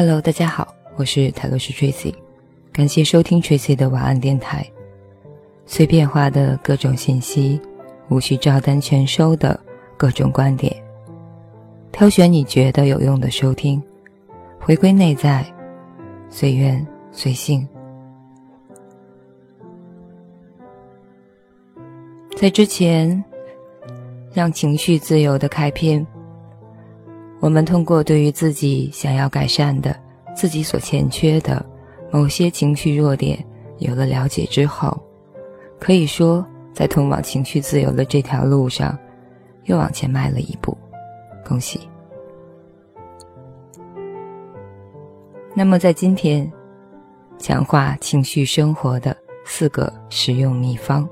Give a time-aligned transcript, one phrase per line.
[0.00, 2.14] Hello，大家好，我是泰罗斯 Tracy，
[2.70, 4.64] 感谢收听 Tracy 的晚安电台。
[5.66, 7.60] 碎片化的各种信息，
[8.08, 9.58] 无需照单全收的
[9.96, 10.72] 各种观点，
[11.90, 13.82] 挑选你觉得有用的收听，
[14.60, 15.44] 回归内在，
[16.30, 17.68] 随缘随性。
[22.36, 23.24] 在之前，
[24.32, 26.06] 让情绪自由的开篇。
[27.40, 29.94] 我们通过对于自己想要改善的、
[30.34, 31.64] 自己所欠缺的
[32.10, 33.44] 某些情绪弱点
[33.78, 35.00] 有了了解之后，
[35.78, 38.98] 可以说在通往情绪自由的这条路上
[39.64, 40.76] 又往前迈了一步，
[41.46, 41.80] 恭喜！
[45.54, 46.50] 那么在今天，
[47.38, 51.08] 强化情绪生活的四个实用秘方。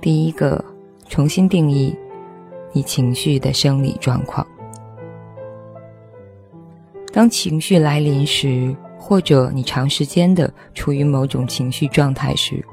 [0.00, 0.64] 第一个，
[1.08, 1.96] 重新定义
[2.72, 4.46] 你情绪的生理状况。
[7.12, 12.64] 当情绪来临时，或者你长时间的处于某种情绪状态时，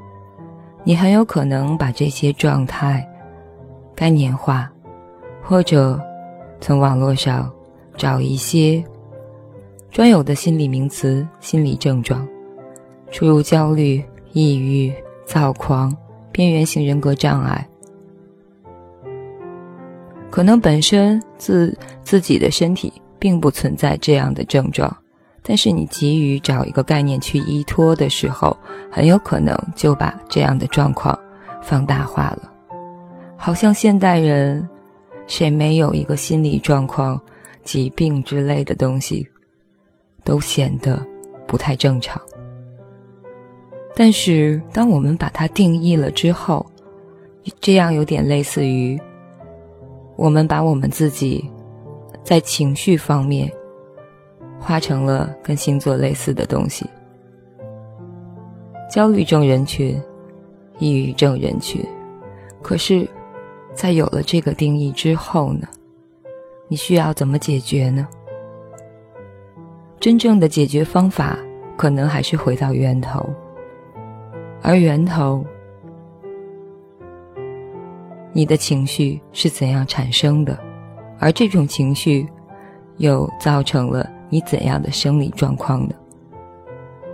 [0.84, 3.06] 你很有可能把这些状态
[3.96, 4.70] 概念化，
[5.42, 6.00] 或者
[6.60, 7.52] 从网络上
[7.96, 8.82] 找一些
[9.90, 12.26] 专有的心理名词、心理症状，
[13.10, 14.92] 诸如焦虑、抑郁、
[15.24, 15.92] 躁狂、
[16.30, 17.68] 边缘型人格障碍，
[20.30, 22.92] 可能本身自自己的身体。
[23.18, 24.94] 并不存在这样的症状，
[25.42, 28.56] 但是你急于找一个概念去依托的时候，
[28.90, 31.18] 很有可能就把这样的状况
[31.62, 32.52] 放大化了。
[33.36, 34.68] 好像现代人
[35.26, 37.20] 谁没有一个心理状况、
[37.64, 39.26] 疾病之类的东西，
[40.24, 41.04] 都显得
[41.46, 42.20] 不太正常。
[43.94, 46.64] 但是当我们把它定义了之后，
[47.60, 49.00] 这样有点类似于
[50.16, 51.48] 我们把我们自己。
[52.28, 53.50] 在情绪方面，
[54.60, 56.84] 化成了跟星座类似的东西：
[58.90, 59.98] 焦虑症人群、
[60.78, 61.82] 抑郁症人群。
[62.60, 63.08] 可是，
[63.72, 65.66] 在有了这个定义之后呢？
[66.68, 68.06] 你需要怎么解决呢？
[69.98, 71.38] 真正的解决方法，
[71.78, 73.26] 可能还是回到源头，
[74.60, 75.42] 而源头，
[78.34, 80.67] 你的情绪是怎样产生的？
[81.18, 82.26] 而这种情绪，
[82.98, 85.94] 又造成了你怎样的生理状况呢？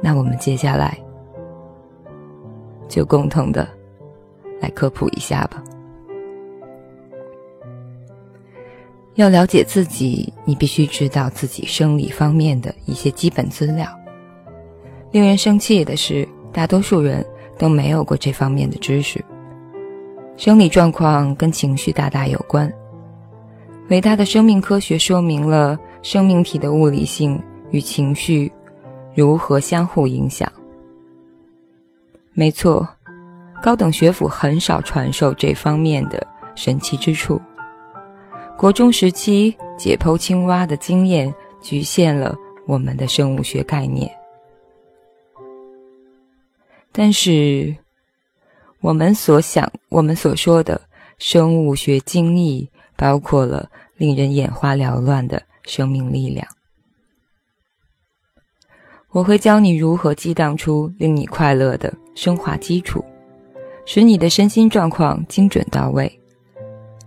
[0.03, 0.98] 那我们接下来
[2.88, 3.66] 就共同的
[4.60, 5.62] 来科普一下吧。
[9.14, 13.88] 要了解自己，你必须知道自己生理方面的一些基本资料。
[15.12, 17.25] 令人生气的是，大多数人
[17.56, 19.25] 都没有过这方面的知识。
[20.37, 22.70] 生理状况跟情绪大大有关。
[23.90, 27.40] 伟大的生命科学说明了生命体的物理性
[27.70, 28.50] 与情绪
[29.14, 30.50] 如何相互影响。
[32.32, 32.88] 没错，
[33.62, 37.40] 高等学府很少传授这方面的神奇之处。
[38.56, 42.34] 国中时期解剖青蛙的经验局限了
[42.66, 44.10] 我们的生物学概念，
[46.90, 47.76] 但是
[48.80, 50.80] 我们所想、我们所说的
[51.18, 52.66] 生物学精义。
[52.97, 56.47] 包括了令人眼花缭乱的生命力量。
[59.10, 63.05] 我会教你如何激荡出令你快乐的升华基础，
[63.87, 66.10] 使你的身心状况精准到位。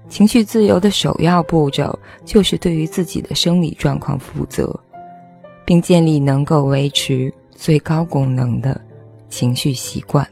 [0.08, 4.74] 情绪自由的首要步骤就是对于自己的生理状况负责，
[5.66, 8.80] 并建立能够维持最高功能的
[9.28, 10.26] 情绪习惯。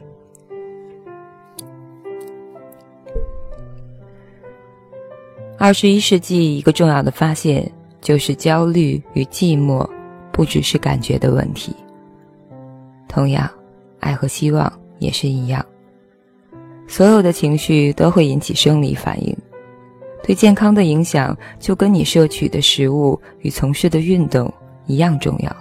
[5.58, 9.88] 二十一世纪一个重要的发现就是焦虑与寂寞
[10.30, 11.74] 不只是感觉的问题。
[13.08, 13.50] 同样，
[14.00, 15.64] 爱和希望也是一样。
[16.86, 19.34] 所有的情绪都会引起生理反应，
[20.22, 24.52] 对健康的影响就跟你摄取的食物与从事的运动
[24.86, 25.56] 一样重要。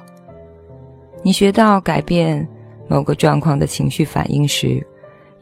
[1.24, 2.48] 你学到改变
[2.88, 4.86] 某个状况的情绪反应时，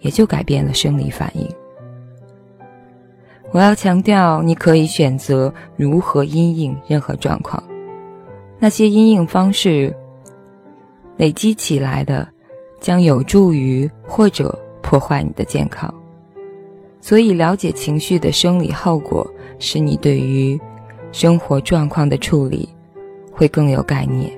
[0.02, 1.50] 也就改变了生理反应。
[3.54, 7.64] 我要强调，你可以选择如何因应任何状况。
[8.58, 9.96] 那些因应方式
[11.18, 12.28] 累积起来的，
[12.80, 15.94] 将有助于或者破坏你的健康。
[17.00, 19.30] 所以，了解情绪的生理后果，
[19.60, 20.60] 使你对于
[21.12, 22.68] 生活状况的处理
[23.32, 24.32] 会更有概念。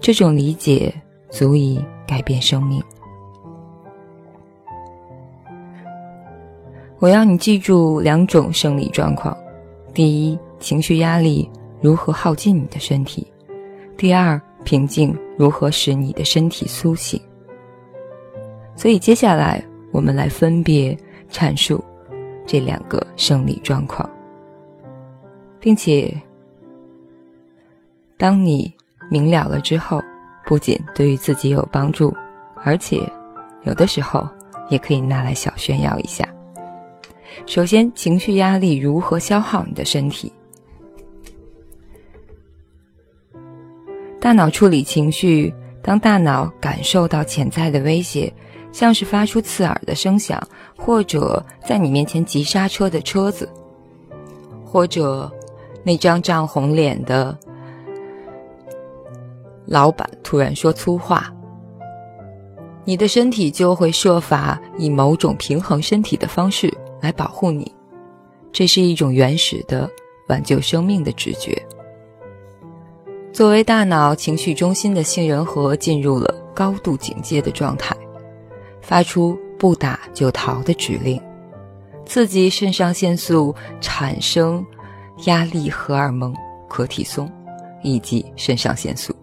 [0.00, 0.92] 这种理解
[1.30, 2.82] 足以改变生命。
[6.98, 9.36] 我要你记住两种生理状况：
[9.92, 11.48] 第一，情绪压力
[11.82, 13.22] 如何耗尽你的身体；
[13.98, 17.20] 第二，平静如何使你的身体苏醒。
[18.74, 19.62] 所以接下来
[19.92, 20.96] 我们来分别
[21.30, 21.84] 阐述
[22.46, 24.08] 这两个生理状况，
[25.60, 26.10] 并且
[28.16, 28.72] 当你
[29.10, 30.02] 明了了之后，
[30.46, 32.14] 不仅对于自己有帮助，
[32.64, 33.02] 而且
[33.64, 34.26] 有的时候
[34.70, 36.26] 也可以拿来小炫耀一下。
[37.44, 40.32] 首先，情绪压力如何消耗你的身体？
[44.18, 48.32] 大脑处理情绪，当大脑感受到潜在的威胁，
[48.72, 50.42] 像是发出刺耳的声响，
[50.76, 53.48] 或者在你面前急刹车的车子，
[54.64, 55.30] 或者
[55.84, 57.38] 那张涨红脸的
[59.66, 61.32] 老板突然说粗话，
[62.84, 66.75] 你的身体就会设法以某种平衡身体的方式。
[67.00, 67.70] 来保护你，
[68.52, 69.90] 这是一种原始的
[70.28, 71.60] 挽救生命的直觉。
[73.32, 77.94] 作为大脑情绪中心的杏仁核进入了高度警戒的状态，
[78.80, 81.20] 发出不打就逃的指令，
[82.06, 84.64] 刺激肾上腺素产生
[85.26, 86.34] 压力荷尔蒙
[86.66, 87.30] 可体松
[87.82, 89.14] 以及肾上腺素。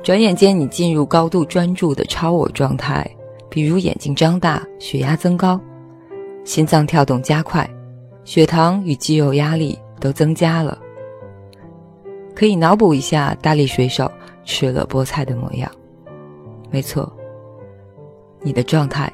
[0.00, 3.04] 转眼间，你进入高度专注的超我状态，
[3.50, 5.60] 比如眼睛张大，血压增高。
[6.48, 7.68] 心脏跳动加快，
[8.24, 10.78] 血糖与肌肉压力都增加了。
[12.34, 14.10] 可以脑补一下大力水手
[14.46, 15.70] 吃了菠菜的模样。
[16.70, 17.12] 没错，
[18.40, 19.12] 你的状态，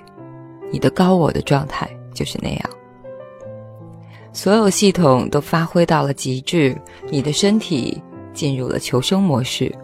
[0.71, 2.71] 你的高我的状态就是那样。
[4.33, 8.01] 所有系统都发挥到了极致，你的身体
[8.33, 9.75] 进入了求生模式，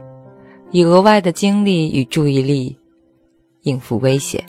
[0.70, 2.78] 以额外的精力与注意力
[3.62, 4.40] 应付危险。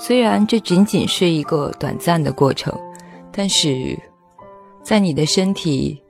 [0.00, 2.72] 虽然这仅仅是一个短暂的过程，
[3.32, 3.98] 但是，
[4.82, 6.00] 在你的身体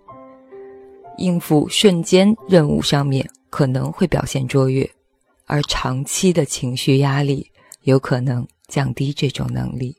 [1.17, 4.89] 应付瞬间任务上面可能会表现卓越，
[5.47, 7.51] 而长期的情绪压力
[7.83, 9.97] 有可能降低这种能力，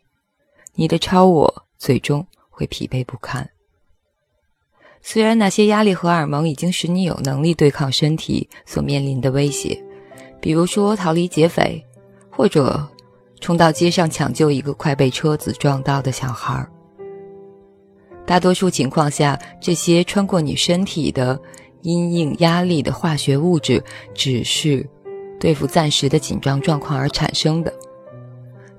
[0.76, 3.50] 你的超我最终会疲惫不堪。
[5.02, 9.84] 虽然那些压力荷尔蒙已经使你有能力对抗身体所面临的威胁，
[10.40, 11.84] 比如说逃离劫匪，
[12.30, 12.88] 或者。
[13.40, 16.68] 冲到街上抢救一个快被车子撞到的小孩。
[18.26, 21.40] 大多数情况下，这些穿过你身体的
[21.82, 23.84] 因应压力的化学物质，
[24.14, 24.88] 只是
[25.40, 27.74] 对付暂时的紧张状况而产生的，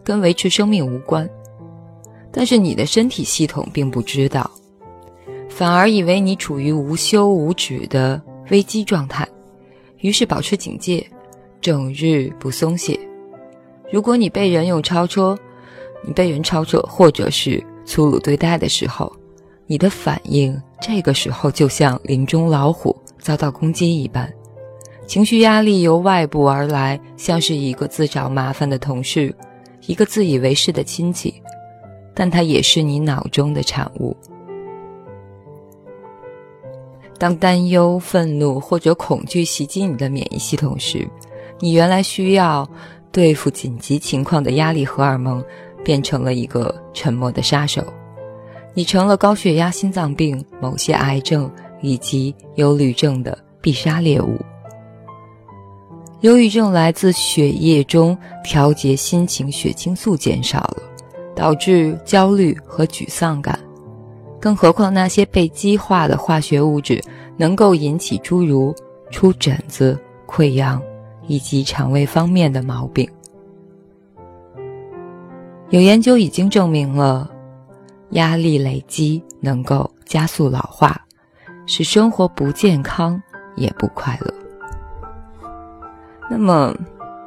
[0.04, 1.28] 跟维持生命无关。
[2.30, 4.48] 但是你的身体系统并不知道，
[5.48, 9.26] 反而以为你处于无休无止的危机状态，
[9.98, 11.04] 于是保持警戒，
[11.60, 12.96] 整日不松懈。
[13.92, 15.36] 如果你被人用超车，
[16.06, 19.12] 你被人超车，或者是粗鲁对待的时候，
[19.66, 24.32] 你的反应这个时候就像林中老虎遭到攻击一般，
[25.06, 29.34] 情绪压力由外部而来，像是一个自找麻烦的同事，
[29.86, 31.42] 一个自以为是的亲戚，
[32.14, 34.16] 但它也是你脑中的产物。
[37.18, 41.06] 当担忧、愤怒或者恐惧袭击你的免疫系统时，
[41.58, 42.66] 你原来需要。
[43.12, 45.44] 对付紧急情况的压力荷尔蒙
[45.84, 47.84] 变成了一个沉默的杀手，
[48.74, 51.50] 你成了高血压、心脏病、某些癌症
[51.80, 54.38] 以及忧郁症的必杀猎物。
[56.20, 60.82] 忧郁症来自血液中调节心情血清素减少了，
[61.34, 63.58] 导致焦虑和沮丧感。
[64.38, 67.02] 更何况那些被激化的化学物质
[67.36, 68.74] 能够引起诸如
[69.10, 70.80] 出疹子、溃疡。
[71.30, 73.08] 以及肠胃方面的毛病，
[75.68, 77.30] 有研究已经证明了，
[78.10, 81.00] 压力累积能够加速老化，
[81.66, 83.22] 使生活不健康
[83.54, 84.34] 也不快乐。
[86.28, 86.74] 那么，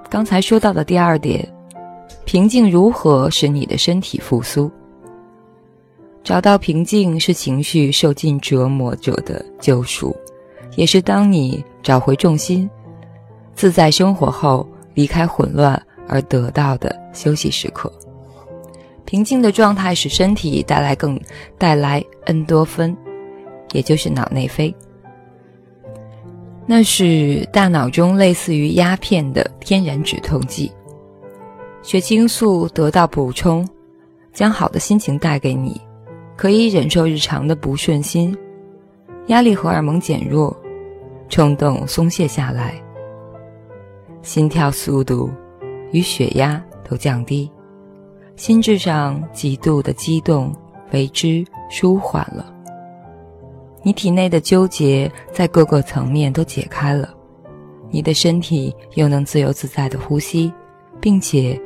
[0.10, 1.48] 刚才说到的第二点，
[2.26, 4.70] 平静如何使你的身体复苏？
[6.26, 10.14] 找到平静是情绪受尽折磨者的救赎，
[10.76, 12.70] 也是当你找回重心。
[13.56, 17.92] 自在生活后，离开混乱而得到的休息时刻，
[19.06, 21.20] 平静的状态使身体带来更
[21.58, 22.96] 带来恩多芬，
[23.72, 24.74] 也就是脑内啡。
[26.66, 30.72] 那是大脑中类似于鸦片的天然止痛剂，
[31.82, 33.68] 血清素得到补充，
[34.34, 35.80] 将好的心情带给你，
[36.36, 38.36] 可以忍受日常的不顺心，
[39.28, 40.56] 压力荷尔蒙减弱，
[41.30, 42.83] 冲动松懈下来。
[44.24, 45.30] 心跳速度
[45.92, 47.52] 与血压都降低，
[48.36, 50.52] 心智上极度的激动
[50.92, 52.52] 为之舒缓了。
[53.84, 57.14] 你体内的纠结在各个层面都解开了，
[57.92, 60.52] 你的身体又能自由自在的呼吸，
[61.02, 61.62] 并且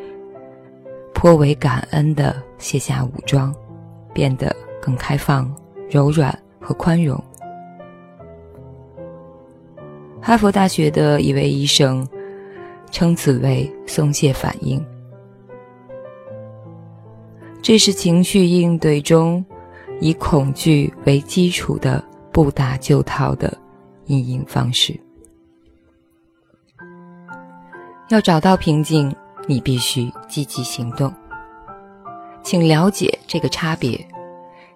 [1.14, 3.54] 颇为感恩的卸下武装，
[4.14, 5.56] 变得更开放、
[5.90, 7.24] 柔软和宽容。
[10.20, 12.06] 哈佛大学的一位医生
[12.92, 14.84] 称此为松懈反应，
[17.62, 19.44] 这是情绪应对中
[20.00, 23.56] 以恐惧为基础的不打就套的
[24.06, 25.00] 应应方式。
[28.10, 29.14] 要找到平静，
[29.48, 31.14] 你必须积极行动。
[32.42, 34.00] 请了解这个差别：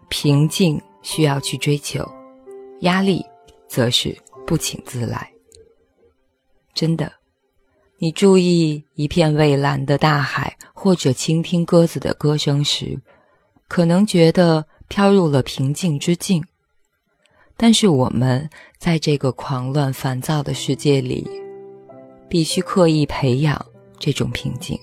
[0.09, 2.05] 平静需要去追求，
[2.81, 3.25] 压力
[3.67, 4.13] 则是
[4.45, 5.31] 不请自来。
[6.73, 7.09] 真的，
[8.03, 12.99] 你注意一片蔚蓝的大海，或者倾听鸽子的歌声时，
[13.67, 16.43] 可能觉得飘入了平静之境。
[17.55, 21.29] 但是我们在这个狂乱烦躁的世界里，
[22.27, 23.63] 必须刻意培养
[23.99, 24.75] 这种平静。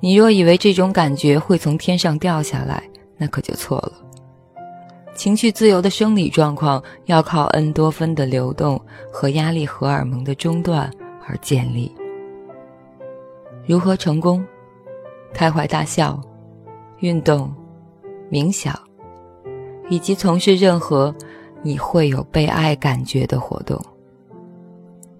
[0.00, 2.82] 你若以为这种感觉会从天上掉下来，
[3.16, 3.92] 那可就错了。
[5.14, 10.92] 情绪自由的生理状况要靠恩多芬的流动和压力荷尔蒙的中断
[11.26, 11.94] 而建立。
[13.66, 14.44] 如何成功？
[15.32, 16.20] 开怀大笑、
[16.98, 17.52] 运动、
[18.30, 18.78] 冥想，
[19.88, 21.14] 以及从事任何
[21.62, 23.80] 你会有被爱感觉的活动，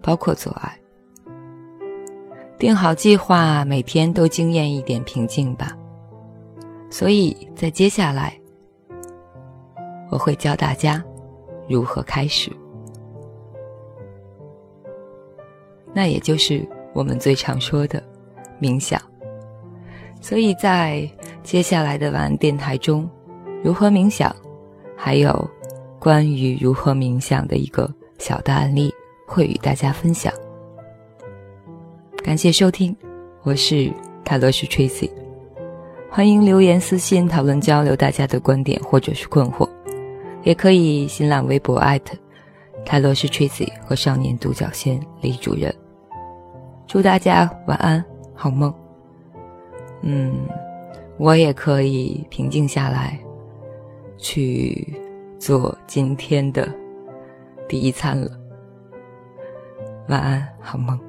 [0.01, 0.79] 包括做爱。
[2.59, 5.77] 定好计划，每天都惊艳一点平静吧。
[6.91, 8.39] 所以在接下来。
[10.11, 11.03] 我会教大家
[11.67, 12.53] 如何开始，
[15.95, 18.03] 那也就是我们最常说的
[18.61, 19.01] 冥想。
[20.21, 21.09] 所以在
[21.43, 23.09] 接下来的晚安电台中，
[23.63, 24.35] 如何冥想，
[24.97, 25.51] 还有
[25.99, 28.93] 关于如何冥想的一个小的案例，
[29.27, 30.33] 会与大家分享。
[32.23, 32.97] 感谢收听，
[33.43, 33.93] 我是
[34.25, 35.11] 泰罗斯 Tracy，
[36.09, 39.69] 欢迎留言私信讨论交流大家的观点或者是困惑。
[40.45, 42.17] 也可以新浪微博艾特
[42.85, 45.75] 泰罗斯 Tracy 和少年独角仙李主任。
[46.93, 48.71] 祝大家晚安，好梦。
[50.03, 50.31] 嗯，
[51.17, 53.19] 我也可以平静下来，
[54.19, 54.87] 去
[55.39, 56.69] 做今天的
[57.67, 58.31] 第一餐了。
[60.09, 61.01] 晚安，好梦。